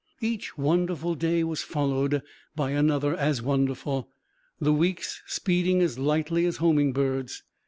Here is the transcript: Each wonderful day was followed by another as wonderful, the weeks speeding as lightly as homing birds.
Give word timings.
Each 0.19 0.57
wonderful 0.57 1.13
day 1.13 1.43
was 1.43 1.61
followed 1.61 2.23
by 2.55 2.71
another 2.71 3.15
as 3.15 3.43
wonderful, 3.43 4.09
the 4.59 4.73
weeks 4.73 5.21
speeding 5.27 5.79
as 5.83 5.99
lightly 5.99 6.47
as 6.47 6.57
homing 6.57 6.91
birds. 6.91 7.43